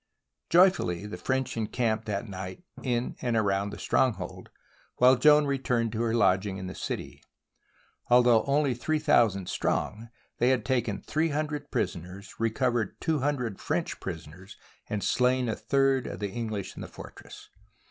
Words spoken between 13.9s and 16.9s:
prisoners, and slain a third of the English in the